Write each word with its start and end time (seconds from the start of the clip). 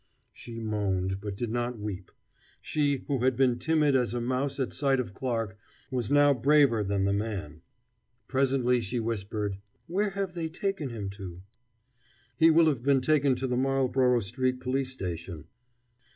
She 0.33 0.59
moaned, 0.59 1.21
but 1.21 1.35
did 1.35 1.51
not 1.51 1.77
weep. 1.77 2.09
She, 2.59 3.03
who 3.07 3.19
had 3.23 3.35
been 3.35 3.59
timid 3.59 3.95
as 3.95 4.15
a 4.15 4.19
mouse 4.19 4.59
at 4.59 4.73
sight 4.73 4.99
of 4.99 5.13
Clarke, 5.13 5.59
was 5.91 6.11
now 6.11 6.33
braver 6.33 6.83
than 6.83 7.05
the 7.05 7.13
man. 7.13 7.61
Presently 8.27 8.81
she 8.81 8.99
whispered: 8.99 9.59
"Where 9.85 10.09
have 10.09 10.33
they 10.33 10.49
taken 10.49 10.89
him 10.89 11.11
to?" 11.11 11.43
"He 12.35 12.49
will 12.49 12.65
have 12.65 12.81
been 12.81 13.01
taken 13.01 13.35
to 13.35 13.45
the 13.47 13.55
Marlborough 13.57 14.21
Street 14.21 14.59
police 14.59 14.91
station." 14.91 15.45